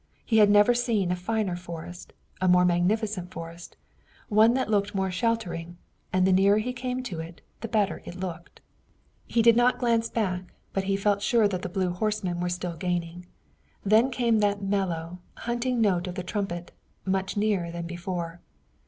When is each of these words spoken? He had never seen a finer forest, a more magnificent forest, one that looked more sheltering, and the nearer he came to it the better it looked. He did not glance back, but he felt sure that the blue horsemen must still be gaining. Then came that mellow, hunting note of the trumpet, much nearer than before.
He 0.25 0.37
had 0.39 0.49
never 0.49 0.73
seen 0.73 1.11
a 1.11 1.15
finer 1.15 1.55
forest, 1.55 2.13
a 2.41 2.47
more 2.47 2.65
magnificent 2.65 3.29
forest, 3.31 3.77
one 4.29 4.55
that 4.55 4.67
looked 4.67 4.95
more 4.95 5.11
sheltering, 5.11 5.77
and 6.11 6.25
the 6.25 6.33
nearer 6.33 6.57
he 6.57 6.73
came 6.73 7.03
to 7.03 7.19
it 7.19 7.41
the 7.59 7.67
better 7.67 8.01
it 8.03 8.15
looked. 8.19 8.61
He 9.27 9.43
did 9.43 9.55
not 9.55 9.77
glance 9.77 10.09
back, 10.09 10.55
but 10.73 10.85
he 10.85 10.97
felt 10.97 11.21
sure 11.21 11.47
that 11.47 11.61
the 11.61 11.69
blue 11.69 11.91
horsemen 11.91 12.39
must 12.39 12.55
still 12.55 12.71
be 12.71 12.79
gaining. 12.87 13.27
Then 13.85 14.09
came 14.09 14.39
that 14.39 14.63
mellow, 14.63 15.19
hunting 15.35 15.79
note 15.81 16.07
of 16.07 16.15
the 16.15 16.23
trumpet, 16.23 16.71
much 17.05 17.37
nearer 17.37 17.69
than 17.69 17.85
before. 17.85 18.41